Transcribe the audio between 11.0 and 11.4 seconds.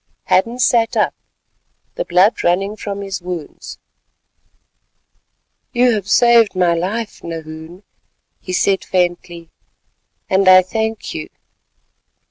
you."